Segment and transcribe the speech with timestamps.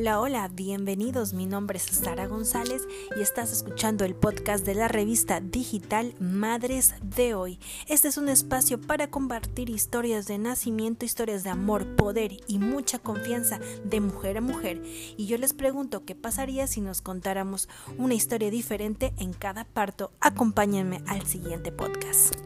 [0.00, 1.32] Hola, hola, bienvenidos.
[1.32, 6.94] Mi nombre es Sara González y estás escuchando el podcast de la revista digital Madres
[7.02, 7.58] de Hoy.
[7.88, 13.00] Este es un espacio para compartir historias de nacimiento, historias de amor, poder y mucha
[13.00, 14.80] confianza de mujer a mujer.
[15.16, 20.12] Y yo les pregunto qué pasaría si nos contáramos una historia diferente en cada parto.
[20.20, 22.36] Acompáñenme al siguiente podcast.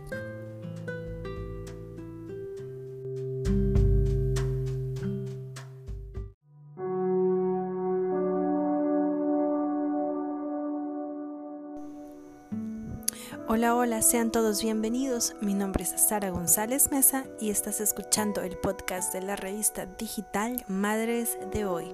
[13.49, 15.35] Hola, hola, sean todos bienvenidos.
[15.41, 20.65] Mi nombre es Sara González Mesa y estás escuchando el podcast de la revista digital
[20.69, 21.93] Madres de Hoy.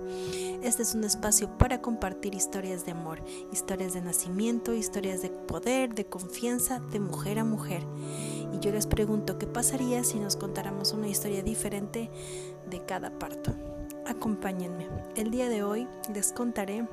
[0.62, 5.94] Este es un espacio para compartir historias de amor, historias de nacimiento, historias de poder,
[5.94, 7.82] de confianza, de mujer a mujer.
[8.52, 12.10] Y yo les pregunto qué pasaría si nos contáramos una historia diferente
[12.68, 13.54] de cada parto.
[14.06, 14.86] Acompáñenme.
[15.16, 16.86] El día de hoy les contaré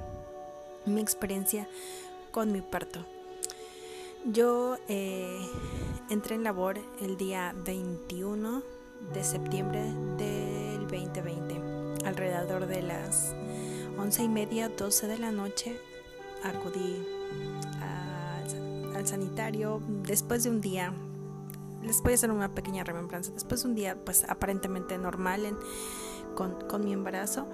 [0.85, 1.67] mi experiencia
[2.31, 3.05] con mi parto.
[4.31, 5.47] Yo eh,
[6.09, 8.63] entré en labor el día 21
[9.13, 9.83] de septiembre
[10.17, 12.07] del 2020.
[12.07, 13.35] Alrededor de las
[13.99, 15.79] once y media, 12 de la noche,
[16.43, 17.05] acudí
[18.95, 20.91] al sanitario después de un día.
[21.83, 23.31] Les voy a hacer una pequeña remembranza.
[23.31, 25.55] Después de un día, pues aparentemente normal
[26.33, 27.47] con, mi embarazo.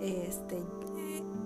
[0.00, 0.64] Este,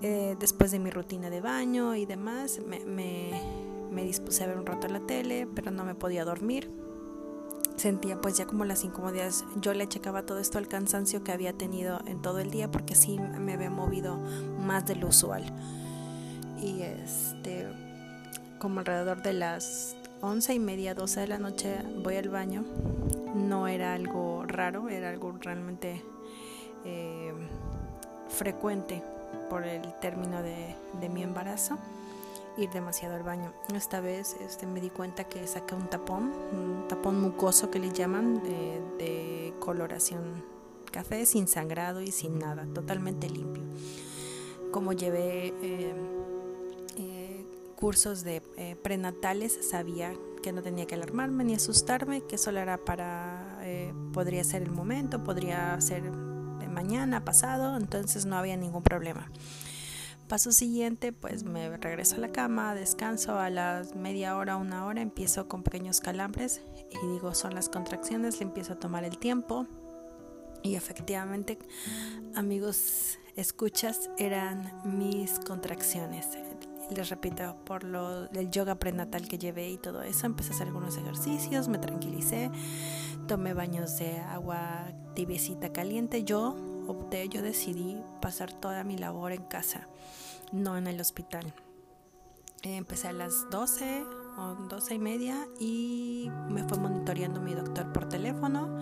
[0.01, 3.66] eh, después de mi rutina de baño y demás, me
[4.03, 6.69] dispuse a ver un rato la tele, pero no me podía dormir.
[7.75, 9.45] Sentía pues ya como las incomodidades.
[9.61, 12.95] Yo le checaba todo esto al cansancio que había tenido en todo el día porque
[12.95, 14.17] sí me había movido
[14.59, 15.43] más de lo usual.
[16.59, 17.67] Y este,
[18.57, 22.65] como alrededor de las once y media, doce de la noche voy al baño.
[23.35, 26.03] No era algo raro, era algo realmente
[26.83, 27.31] eh,
[28.27, 29.03] frecuente
[29.51, 31.77] por el término de mi embarazo
[32.57, 33.53] ir demasiado al baño.
[33.73, 37.91] Esta vez este, me di cuenta que saqué un tapón, un tapón mucoso que le
[37.91, 40.45] llaman de, coloración
[40.91, 43.63] café, sin sangrado y sin nada, totalmente limpio.
[44.71, 45.93] Como llevé eh,
[46.97, 47.45] eh,
[47.75, 52.77] cursos de eh, prenatales, sabía que no tenía que alarmarme ni asustarme, que solo era
[52.77, 53.59] para,
[54.13, 56.09] podría ser el momento, podría ser
[56.77, 59.29] mañana, pasado, entonces no había ningún problema.
[60.27, 65.01] Paso siguiente, pues me regreso a la cama, descanso a las media hora, una hora,
[65.01, 66.61] empiezo con pequeños calambres
[66.91, 69.67] y digo, son las contracciones, le empiezo a tomar el tiempo
[70.63, 71.57] y efectivamente,
[72.35, 76.27] amigos, escuchas, eran mis contracciones.
[76.89, 80.67] Les repito, por lo del yoga prenatal que llevé y todo eso, empecé a hacer
[80.67, 82.51] algunos ejercicios, me tranquilicé,
[83.27, 86.23] tomé baños de agua tibiecita caliente.
[86.23, 86.55] Yo
[86.87, 89.87] opté, yo decidí pasar toda mi labor en casa,
[90.51, 91.53] no en el hospital.
[92.63, 94.03] empecé a las 12
[94.37, 98.77] o 12 y media y me fue monitoreando mi doctor por teléfono.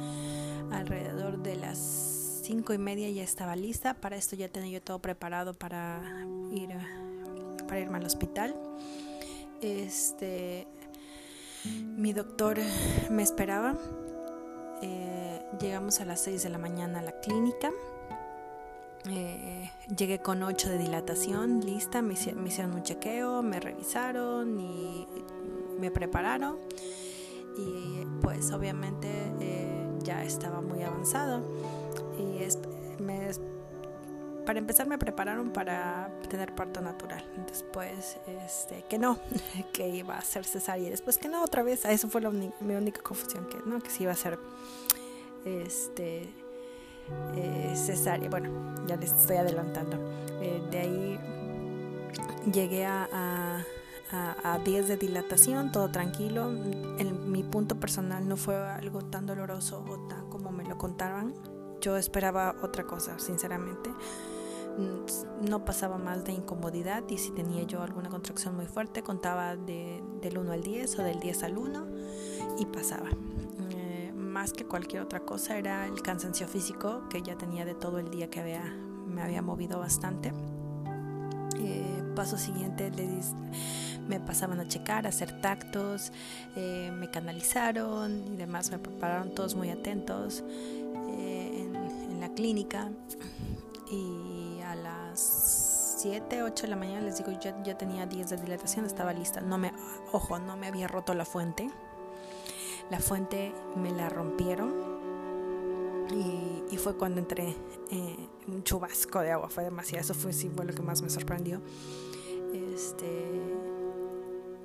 [0.71, 1.77] Alrededor de las
[2.43, 3.93] 5 y media ya estaba lista.
[3.95, 6.01] Para esto ya tenía yo todo preparado para
[6.51, 6.69] ir
[7.67, 8.55] para irme al hospital.
[9.61, 10.67] Este
[11.97, 12.57] mi doctor
[13.09, 13.75] me esperaba.
[14.81, 17.72] Eh, llegamos a las 6 de la mañana a la clínica.
[19.09, 25.07] Eh, llegué con 8 de dilatación, lista, me, hicieron un chequeo, me revisaron y
[25.79, 26.57] me prepararon.
[27.57, 31.43] Y pues obviamente eh, ya estaba muy avanzado.
[32.17, 32.43] Y
[34.45, 37.23] para empezar me prepararon para tener parto natural.
[37.47, 39.19] Después este, que no,
[39.73, 40.89] que iba a ser cesárea.
[40.89, 41.85] Después que no, otra vez.
[41.85, 44.39] Eso fue mi única confusión, que no, que sí iba a ser
[45.45, 46.44] este
[47.35, 48.27] eh.
[48.29, 49.97] Bueno, ya les estoy adelantando.
[50.41, 51.19] Eh, de ahí
[52.51, 53.07] llegué a,
[54.11, 56.49] a, a, 10 de dilatación, todo tranquilo.
[56.99, 61.34] En mi punto personal no fue algo tan doloroso o tan como me lo contaban.
[61.81, 63.90] Yo esperaba otra cosa, sinceramente.
[64.78, 69.55] Mm, no pasaba más de incomodidad y si tenía yo alguna contracción muy fuerte contaba
[69.55, 71.87] de, del 1 al 10 o del 10 al 1
[72.59, 73.09] y pasaba
[74.35, 78.09] más que cualquier otra cosa era el cansancio físico que ya tenía de todo el
[78.11, 78.64] día que había,
[79.08, 80.34] me había movido bastante.
[81.58, 82.91] Eh, paso siguiente
[84.09, 86.11] me pasaban a checar, a hacer tactos,
[86.58, 90.43] eh, me canalizaron y demás, me prepararon todos muy atentos
[91.11, 91.70] eh,
[92.09, 92.91] en, la clínica.
[93.90, 98.35] Y a las 7, 8 de la mañana les digo, ya, ya tenía 10 de
[98.35, 99.72] dilatación, estaba lista, no me,
[100.11, 101.70] ojo, no me había roto la fuente,
[102.90, 104.73] la fuente me la rompieron
[106.11, 107.55] Y, fue cuando entré
[107.90, 111.61] eh, un chubasco de agua, fue demasiado, eso fue, sí, lo que más me sorprendió.
[112.53, 113.41] Este,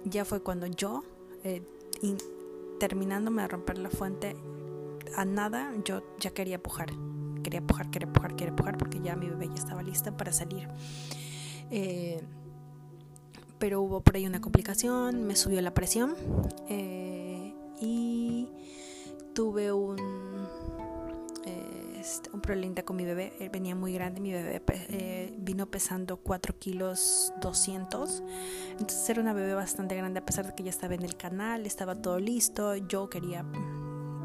[0.04, 1.02] ya fue cuando yo,
[1.44, 1.62] eh,
[2.78, 4.36] terminándome de romper la fuente,
[5.16, 6.90] a nada, yo ya quería pujar,
[7.42, 10.68] quería pujar, quería pujar, quería pujar, porque ya mi bebé ya estaba lista para salir.
[11.70, 12.20] Eh,
[13.58, 16.14] pero hubo por ahí una complicación, me subió la presión
[17.80, 18.48] y
[19.34, 19.96] tuve un,
[22.00, 23.32] este, un problemita con mi bebé.
[23.40, 28.22] Él venía muy grande, mi bebé eh, vino pesando 4 kilos 200.
[28.72, 31.66] Entonces era una bebé bastante grande a pesar de que ya estaba en el canal,
[31.66, 32.74] estaba todo listo.
[32.76, 33.44] Yo quería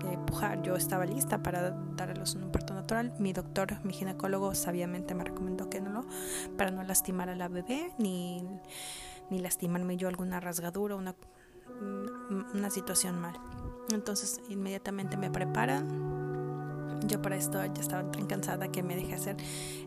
[0.10, 3.14] eh, pujar, yo estaba lista para dar a luz en un parto natural.
[3.20, 6.06] Mi doctor, mi ginecólogo, sabiamente me recomendó que no lo,
[6.58, 8.42] para no lastimar a la bebé ni
[9.30, 11.16] ni lastimarme yo alguna rasgadura, una, mm,
[12.54, 13.40] una situación mal.
[13.92, 16.16] Entonces inmediatamente me preparan.
[17.08, 19.38] Yo para esto ya estaba tan cansada que me dejé hacer.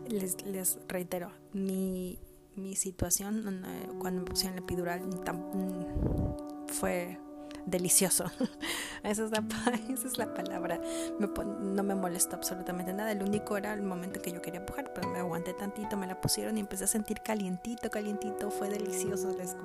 [0.08, 2.18] Les, les reitero, mi,
[2.54, 3.62] mi situación
[3.98, 7.18] cuando me pusieron la epidural mm, fue
[7.66, 8.24] delicioso.
[9.02, 9.44] esa, es la,
[9.92, 10.80] esa es la palabra.
[11.18, 13.12] no me molestó absolutamente nada.
[13.12, 16.20] El único era el momento que yo quería pujar, pero me aguanté tantito, me la
[16.20, 18.50] pusieron y empecé a sentir calientito, calientito.
[18.50, 19.56] Fue delicioso, les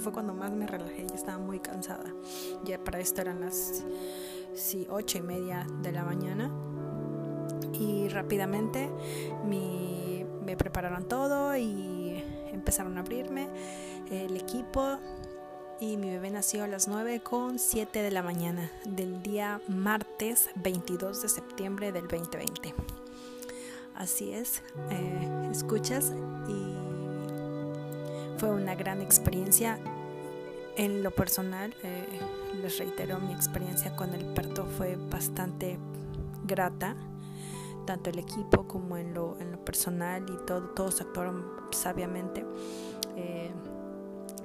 [0.00, 2.12] Fue cuando más me relajé, ya estaba muy cansada.
[2.64, 3.84] Ya para esto eran las
[4.54, 6.50] sí, ocho y media de la mañana.
[7.72, 8.90] Y rápidamente
[9.44, 12.22] me prepararon todo y
[12.52, 13.48] empezaron a abrirme
[14.10, 14.98] el equipo
[15.82, 20.48] y mi bebé nació a las 9 con 7 de la mañana del día martes
[20.54, 22.72] 22 de septiembre del 2020.
[23.96, 26.12] Así es, eh, escuchas
[26.48, 26.76] y
[28.38, 29.80] fue una gran experiencia.
[30.76, 32.06] En lo personal, eh,
[32.62, 35.80] les reitero, mi experiencia con el parto fue bastante
[36.44, 36.94] grata,
[37.86, 42.46] tanto el equipo como en lo, en lo personal y todo, todos actuaron sabiamente.
[43.16, 43.50] Eh,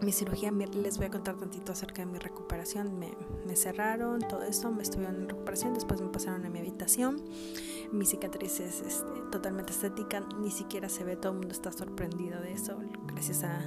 [0.02, 3.00] mi cirugía, les voy a contar tantito acerca de mi recuperación.
[3.00, 7.24] Me, cerraron todo eso, me estuvieron en recuperación, después me pasaron a mi habitación.
[7.92, 12.40] Mi cicatriz es este, totalmente estética, ni siquiera se ve, todo el mundo está sorprendido
[12.42, 12.78] de eso,
[13.08, 13.60] gracias a,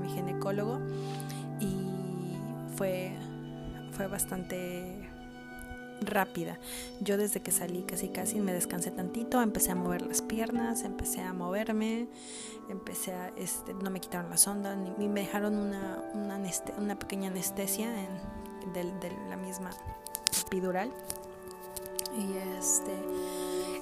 [0.00, 0.78] mi ginecólogo.
[1.60, 3.16] Y fue,
[3.92, 4.95] fue bastante
[6.00, 6.58] rápida.
[7.00, 11.20] Yo desde que salí casi casi me descansé tantito, empecé a mover las piernas, empecé
[11.20, 12.08] a moverme,
[12.68, 16.40] empecé a, este, no me quitaron la sonda, ni, me dejaron una, una,
[16.78, 19.70] una pequeña anestesia en, de, la misma
[20.46, 20.92] epidural.
[22.16, 22.92] Y este,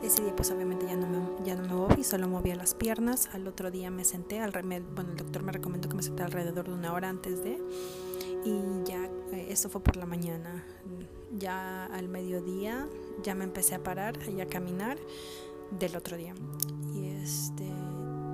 [0.03, 3.29] ese día pues obviamente ya no me, ya no me moví, solo movía las piernas.
[3.33, 6.67] Al otro día me senté, al bueno, el doctor me recomendó que me senté alrededor
[6.67, 7.61] de una hora antes de...
[8.45, 10.65] Y ya, eh, eso fue por la mañana
[11.39, 12.89] ya al mediodía
[13.23, 14.99] ya me empecé a parar y a caminar
[15.79, 16.35] del otro día.
[16.95, 17.65] Y este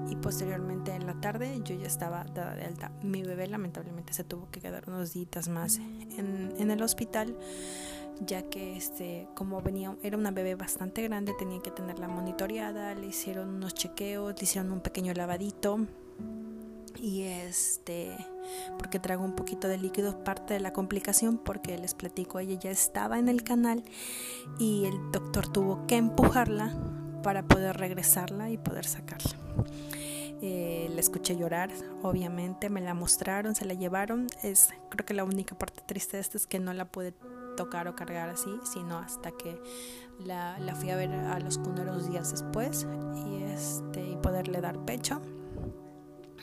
[0.08, 2.90] y posteriormente en la tarde yo ya estaba dada de alta.
[3.02, 7.36] Mi bebé lamentablemente se tuvo que quedar unos días más en, en el hospital
[8.26, 13.06] ya que este como venía era una bebé bastante grande tenía que tenerla monitoreada le
[13.06, 15.78] hicieron unos chequeos le hicieron un pequeño lavadito
[17.00, 18.14] y este
[18.78, 22.70] porque trago un poquito de líquido parte de la complicación porque les platico ella ya
[22.70, 23.84] estaba en el canal
[24.58, 26.74] y el doctor tuvo que empujarla
[27.22, 29.32] para poder regresarla y poder sacarla.
[30.42, 31.70] Eh, la escuché llorar
[32.02, 36.22] obviamente me la mostraron se la llevaron es creo que la única parte triste de
[36.22, 37.12] esto es que no la pude
[37.58, 39.60] tocar o cargar así sino hasta que
[40.24, 42.86] la, la fui a ver a los cuneros días después
[43.26, 45.20] y este y poderle dar pecho.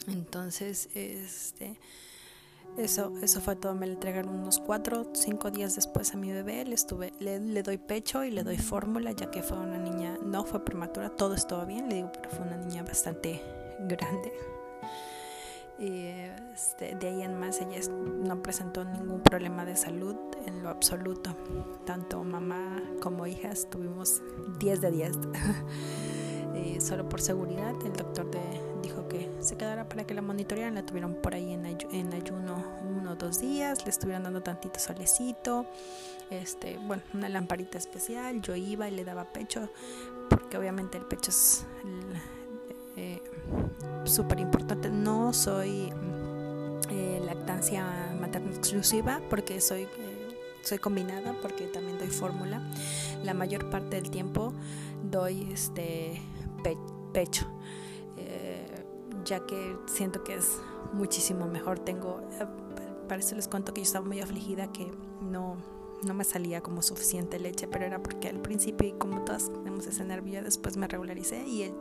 [0.08, 1.79] Entonces, este,
[2.77, 3.75] eso, eso fue todo.
[3.75, 6.63] Me le entregaron unos cuatro, cinco días después a mi bebé.
[6.65, 10.17] Le, estuve, le, le doy pecho y le doy fórmula, ya que fue una niña,
[10.24, 13.41] no fue prematura, todo estuvo bien, le digo, pero fue una niña bastante
[13.79, 14.31] grande.
[15.79, 16.07] Y
[16.53, 20.15] este, de ahí en más ella no presentó ningún problema de salud
[20.48, 21.36] en lo absoluto.
[21.86, 24.22] Tanto mamá como hijas tuvimos
[24.60, 25.12] 10 de 10.
[26.55, 28.76] y solo por seguridad el doctor de,
[29.07, 31.65] que se quedara para que la monitorearan, la tuvieron por ahí en,
[32.13, 35.65] ayuno uno o dos días, le estuvieron dando tantito solecito,
[36.29, 39.69] este, bueno, una lamparita especial, yo iba y le daba pecho,
[40.29, 41.65] porque obviamente el pecho es
[42.95, 43.21] eh,
[44.05, 45.91] súper importante, no soy
[46.89, 47.85] eh, lactancia
[48.19, 49.83] materna exclusiva, porque soy...
[49.83, 50.23] Eh,
[50.63, 52.61] soy combinada porque también doy fórmula.
[53.23, 54.53] La mayor parte del tiempo
[55.01, 56.21] doy este
[57.13, 57.47] pecho
[59.27, 60.57] ya que siento que es
[60.93, 61.79] muchísimo mejor.
[61.79, 62.46] Tengo, eh,
[63.07, 64.91] para eso les cuento que yo estaba muy afligida, que
[65.22, 65.57] no,
[66.03, 69.86] no me salía como suficiente leche, pero era porque al principio y como todas tenemos
[69.88, 71.74] ese nervio, después me regularicé y el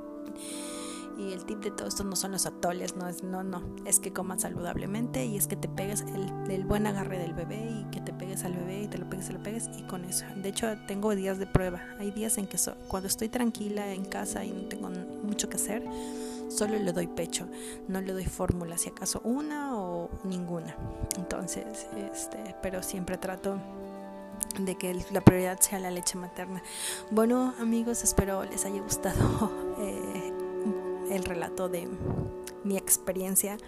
[1.18, 4.00] y el tip de todo esto no son los atoles, no es, no, no, es
[4.00, 6.04] que comas saludablemente y es que te pegues
[6.48, 9.30] el, buen agarre del bebé y que te pegues al bebé y te lo pegues,
[9.30, 10.26] y lo pegues y con eso.
[10.36, 11.80] De hecho, tengo días de prueba.
[11.98, 14.90] Hay días en que cuando estoy tranquila en casa y no tengo
[15.22, 15.82] mucho que hacer,
[16.56, 17.46] solo le doy pecho,
[17.88, 20.76] no le doy fórmula, si acaso una o ninguna.
[21.16, 23.58] Entonces, este, pero siempre trato
[24.58, 26.62] de que la prioridad sea la leche materna.
[27.10, 29.50] Bueno, amigos, espero les haya gustado.
[29.78, 30.32] Eh,
[31.10, 31.86] el relato de
[32.64, 33.58] mi experiencia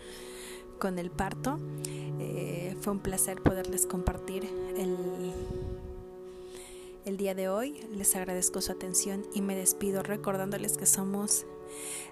[0.78, 1.59] con el parto.
[2.18, 4.97] Eh, fue un placer poderles compartir el,
[7.04, 7.87] el día de hoy.
[7.92, 11.45] Les agradezco su atención y me despido recordándoles que somos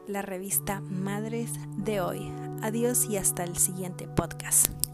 [0.07, 2.33] la revista Madres de hoy.
[2.63, 4.86] Adiós y hasta el siguiente podcast.